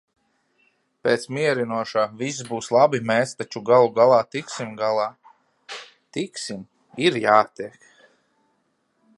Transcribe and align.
Pēc 1.07 1.25
mierinošā 1.37 2.05
"viss 2.21 2.39
būs 2.47 2.69
labi, 2.77 3.01
mēs 3.11 3.35
taču 3.41 3.63
galu 3.69 3.91
galā 3.99 4.19
tiksim 4.37 4.73
galā". 4.81 5.07
Tiksim. 6.19 6.65
Ir 7.09 7.23
jātiek. 7.29 7.91